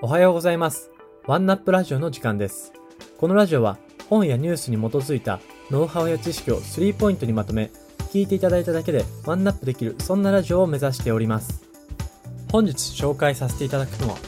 [0.00, 0.92] おはようございます。
[1.26, 2.72] ワンナップラジオの時間です。
[3.18, 3.78] このラジオは
[4.08, 5.40] 本やニュースに基づいた
[5.72, 7.72] ノウハウや知識を3ポイントにまとめ、
[8.12, 11.64] 聞いていただいただけでワンナップできる、そんなラジオを目指しております。
[12.52, 14.18] 本日紹介させていただくのは、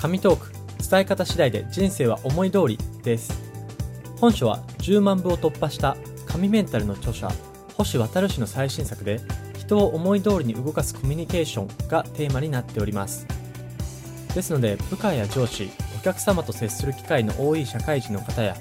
[0.00, 0.50] 紙トーク、
[0.90, 3.38] 伝え方次第で人生は思い通りです。
[4.18, 7.30] 本書は10万部を突破した紙メンタルの著者、
[7.76, 9.20] 星渡氏の最新作で、
[9.58, 13.37] 人を思い通りに動かすコミュニケーションがテーマになっております。
[14.38, 15.68] ですので、部下や上司、
[15.98, 18.56] お客様と接する機会の多い社会人の方や、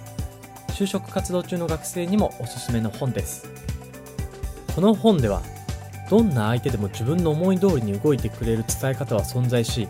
[0.69, 3.47] 就職活動中の学生にもおすすめの本です。
[4.73, 5.43] この本では、
[6.09, 9.88] どんな相手でも自分の思い通りに動いてくれる伝え方は存在し、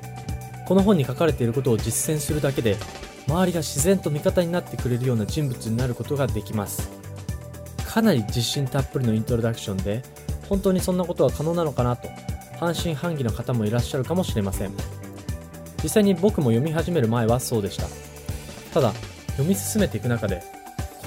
[0.68, 2.76] この本に書かれていることを実践するだけで、
[3.26, 6.90] 周りが自然と味方になってくれるような人物になることができます。
[7.86, 10.04] かなり自信たっぷりのイントロダクションで、
[10.50, 12.10] 本当にそんなことは可能なのかなと、
[12.60, 14.74] 半信半疑の方もいらっしゃるかもしれません。
[15.84, 17.88] 実際に僕も読み始める前はそうでした。
[18.74, 18.94] ただ、
[19.32, 20.42] 読み進めていく中で、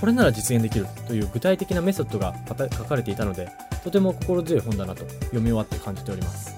[0.00, 3.50] これなら実現できるという具体的なメソッドが書かれていたので、
[3.84, 6.54] とても心強い本だなと読み終わって感じております。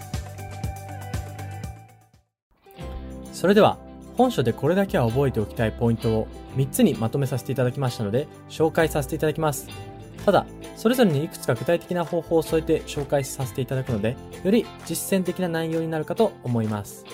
[3.33, 3.79] それでは、
[4.17, 9.67] 本書でこれだけは覚えておきたいポイントを3つにまとめさせていただきましたので、紹介させていただきます。
[10.25, 17.05] ただ、それぞれにいくつか具体的な方法を添えて紹介させていただくので、より実践的な内容になるかと思います。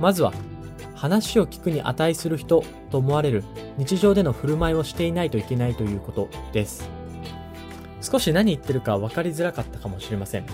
[0.00, 0.32] まずは、
[0.94, 3.44] 話を聞くに値する人と思われる
[3.76, 6.88] 日常での振る舞いをしていないといけないということです。
[8.00, 10.46] 少し何言ってるか分かりづらかったかもしれません。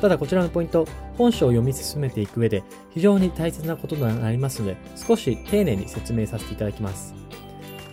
[0.00, 0.86] ただこちらのポイント、
[1.16, 7.14] 本書を読み進めていく上で非常に大切なこととなりますので、少し丁寧に説明させていただきます。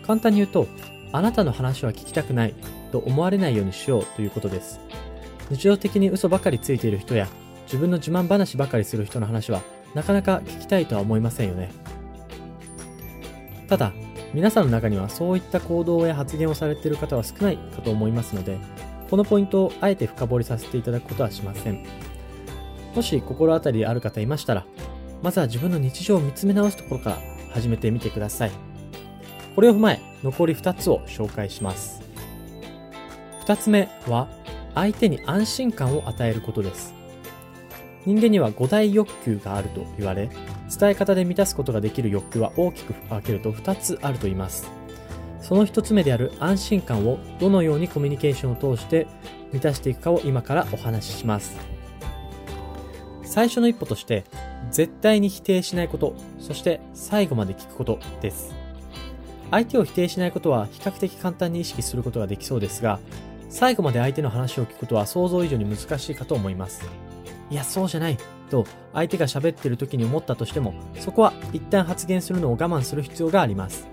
[0.06, 0.68] 簡単に言うと、
[1.14, 2.56] あなたの話は聞きたくない
[2.92, 4.80] と思われないようにしようということです。
[5.50, 7.28] 日常的に嘘ばかりついている人や、
[7.66, 9.62] 自分の自慢話ばかりする人の話は、
[9.94, 11.72] なかなか聞きたいとは思いませんよね。
[13.68, 13.94] ただ、
[14.34, 18.58] 皆さんの中にはそういった行動や発言をされている方は少ないかと思いますので、
[19.10, 21.86] このポイントをあえて深掘りさせていただくことはしません。
[22.96, 24.66] もし心当たりある方いましたら、
[25.22, 27.18] まずは自分の日常を見つめ直すところから
[27.52, 28.52] 始めてみてください。
[29.56, 32.02] これを踏まえ、残り2つを紹介します。
[33.46, 34.28] 2つ目は、
[34.74, 36.96] 相手に安心感を与えることです。
[38.06, 40.30] 人間には5大欲求があると言われ、
[40.80, 44.70] 伝え方で満たすことができる欲求は大きく分けると2つあると言います。
[45.42, 49.08] その1つ目である安心感をどのようにコミュニケーションを通して
[49.52, 51.58] 満たしていくかを今からお話しします。
[53.24, 54.24] 最初の一歩として、
[54.72, 58.54] 絶対に否定しないこと、そして最後まで聞くことです。
[59.52, 63.00] 相手を否定しないことは比較的簡単に意識することができそうですが、
[63.50, 66.88] 最後まで相手の話を聞くことは想像以上に難しいかと思います。
[67.54, 68.18] いや、そうじゃない。
[68.50, 73.88] と、相手が喋ってる時に思ったとしても、そこは一旦発言するのを我慢する必要があります。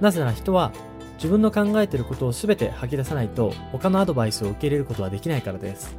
[0.00, 0.70] なぜなら人は、
[1.16, 5.96] 自分の考えてることを全て吐き出さないと、他のアドバイスを受け入れることはできないからです。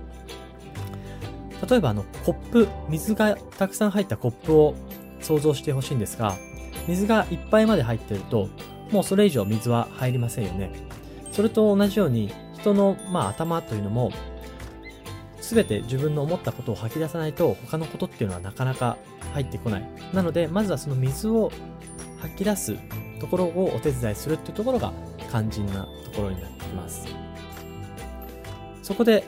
[1.70, 4.74] 例えば、あの、コップ、水がたくさん入ったコップを
[5.20, 6.38] 想像してほしいんですが、
[6.88, 8.48] 水がいっぱいまで入ってると、
[8.92, 10.72] もうそれ以上水は入りませんよね。
[11.34, 14.14] それと同じように、人の、まあ、頭というのも、
[15.52, 18.96] すべて自分の思ったことを吐き出さないと他のことっていうのはなかなか
[19.34, 19.90] 入ってこない。
[20.14, 21.52] なので、まずはその水を
[22.22, 22.78] 吐き出す
[23.20, 24.94] ところをお手伝いするっていうところが
[25.30, 27.06] 肝心なところになってきます。
[28.82, 29.26] そこで、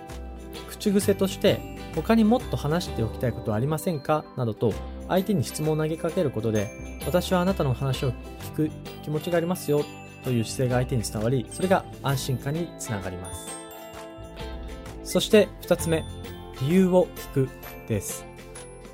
[0.69, 1.59] 口癖として、
[1.93, 4.23] 他にもっと話しておきたいことはありませんか？
[4.37, 4.73] などと
[5.09, 8.13] 相手に質問を投げかけることで、私はあなたの話を
[8.55, 8.71] 聞く
[9.03, 9.83] 気持ちがありますよ
[10.23, 13.62] という姿勢が相手に伝わり、それが安心感につながります。
[15.13, 16.03] そして二つ目、
[16.59, 17.49] 理由を聞く
[17.87, 18.25] です。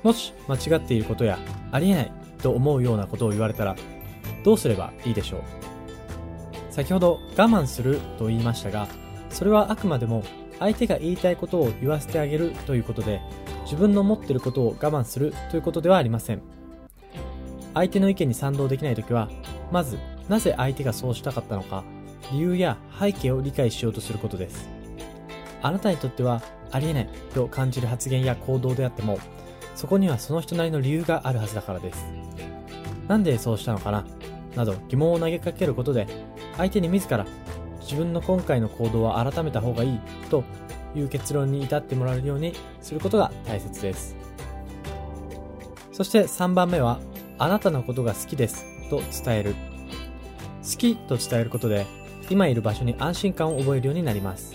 [0.02, 1.38] もし間違っていることや
[1.72, 3.74] ありえないと思うようなことを言われたら
[4.44, 5.42] どうすればいいでしょう？
[6.70, 8.86] 先ほど我慢すると言いましたが、
[9.30, 10.22] それはあくまでも
[10.58, 13.22] 相手が言いたいことを言わせてあげるということで、
[13.64, 16.42] 自分の持ってることを我慢するということではありません。
[17.72, 19.30] 相手の意見に賛同できないときは、
[19.72, 21.82] まずなぜ相手がそうしたかったのか、
[22.30, 24.68] 理由や背景を理解しようとすることです。
[25.62, 29.18] あなたにとってはありえないと感じる発言や行動であっても、
[29.74, 32.04] そこにはその人なりの理由があるはずだからです。
[33.08, 34.04] なんでそうしたのかな？
[34.56, 36.06] など疑問を投げかけることで、
[36.56, 37.26] 相手に自ら
[37.80, 40.44] 自分の今回の行動は改めた方がいいと
[40.94, 44.16] いう結論に至ってもらえるようにすることが大切です。
[45.92, 46.98] そして3番目は、
[47.38, 49.54] あなたのことが好きですと伝える。
[50.62, 51.86] 好きと伝えることで、
[52.28, 54.54] 今いる場所に安心感を覚えるようになります。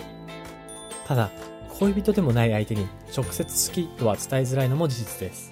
[1.06, 1.32] ただ、
[1.80, 5.52] 恋人でもない相手に直接好きとは伝えづらいのも事実です。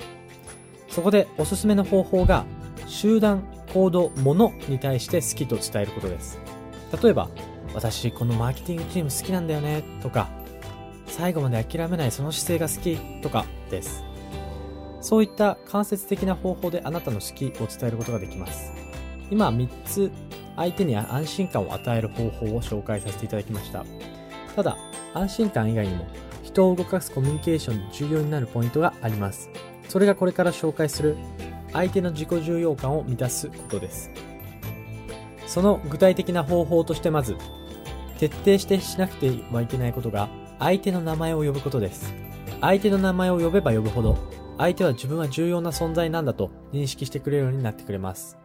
[0.89, 2.45] そこでおすすめの方法が、
[2.87, 6.39] 集団、行動、物に対して好きと伝えることです。
[7.01, 7.29] 例えば、
[7.73, 10.29] 私このマーケティングチーム好きなんだよねとか、
[11.07, 14.03] 最後まで諦めないその姿勢が好きとかです。
[15.01, 18.71] そういった間接的な方法であなたの好きを伝えることができます。
[19.29, 20.11] 今3つ
[20.55, 23.85] 相手に安心感を与える方法を紹介させていただきました。
[24.55, 24.77] ただ、
[25.13, 26.05] 安心感以外にも
[26.43, 29.49] 人を動かすコミュニケーションで重要になるポイントがあります。
[29.89, 31.17] それがこれから紹介する
[31.71, 34.11] 相手の自己重要感を満たすことです。
[35.47, 37.35] その具体的な方法としてまず、
[38.17, 40.29] 徹底してしなくてはいけないことが
[40.59, 42.13] 相手の名前を呼ぶことです。
[42.61, 44.17] 相手の名前を呼べば呼ぶほど、
[44.57, 48.37] 相手は自分は重要な存在なんだと認識してくれるようになってくれます。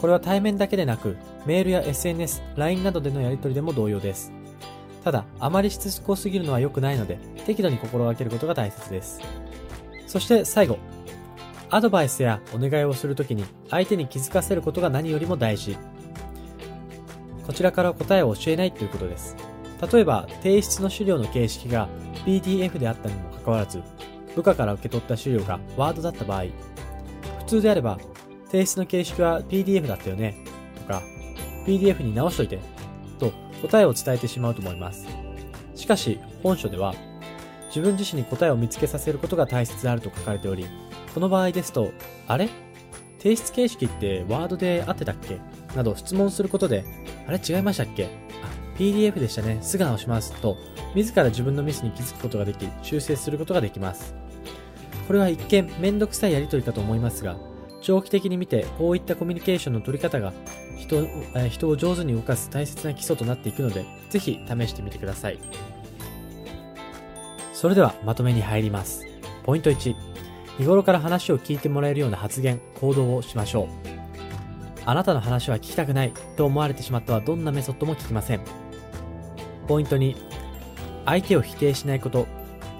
[0.00, 1.16] これは対面だけでなく、
[1.46, 4.32] メールや SNS、LINE などでのやり取りでも同様です。
[5.38, 9.20] あまりしつこすぎるのは良くないので、適度に心がけることが大切です。
[10.06, 10.78] そして最後、
[11.70, 15.76] アドバイスやお願いをするときに相手に気づかせることが何よりも大事。
[17.46, 19.36] こちらから答えを教えないということです。
[19.92, 21.88] 例えば、提出の資料の形式が
[22.24, 23.82] PDF であったにもかかわらず、
[24.34, 26.44] 部下から受け取った資料が Word だった場合、
[27.40, 27.98] 普通であれば、
[28.46, 30.36] 提出の形式は PDF だったよね、
[30.76, 31.02] とか、
[31.66, 32.58] PDF に直しといて、
[33.18, 33.32] と
[33.62, 35.25] 答えを伝えてしまうと思います。
[35.76, 36.94] しかし、本書では、
[37.68, 40.66] 自分自身に答えを見つけさせることが大切であると書かれており、
[41.14, 41.92] この場合ですと、
[42.26, 42.48] あれ？
[43.18, 45.38] 提出形式ってワードで合ってたっけ？
[45.76, 46.84] など質問することで、
[47.26, 48.04] あれ違いましたっけ？
[48.04, 48.08] あ、
[48.78, 49.58] PDF でしたね。
[49.62, 50.32] すぐ直します。
[50.34, 50.56] と、
[50.94, 54.14] 自ら自分のミスに気づくことができ、修正することができます。
[55.06, 57.36] これは一見めんどくさいやりとりかと思いますが、
[57.82, 60.32] 長期的に見てこういったコミュニケーションの取り方が
[60.86, 61.08] 人
[61.48, 65.38] 人を上手に動かす大切な基礎となっていくので、ぜひ試してみてください。
[67.52, 69.06] それではまとめに入ります。
[69.44, 69.94] ポイント1。
[70.58, 73.68] 日頃から話を聞いてもらえるような発言、行動をしましょう。
[74.84, 78.40] あなたの話は聞きたくないと思われてしまったはどんなメソッドも聞きません。
[79.66, 80.14] ポイント2。
[81.04, 82.26] 相手を否定しないこと。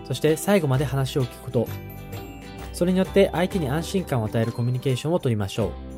[0.07, 1.69] そして最後まで話を聞くこと。
[2.73, 5.96] それによって相手に安心感を与えるコミュニケーションをとりましょう。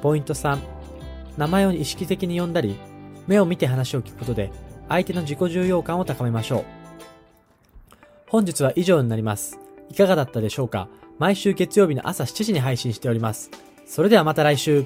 [0.00, 0.58] ポイント3。
[1.36, 2.76] 名前を意識的に呼んだり、
[3.26, 4.50] 目を見て話を聞くことで
[4.88, 6.64] 相手の自己重要感を高めましょう。
[8.26, 9.58] 本日は以上になります。
[9.90, 10.88] いかがだったでしょうか？
[11.18, 13.50] 毎週月曜日の朝7時に配信しております。
[13.86, 14.84] それではまた来週。